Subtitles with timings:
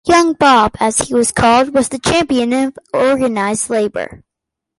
[0.07, 4.23] "Young Bob," as he was called, was a champion of organized labor.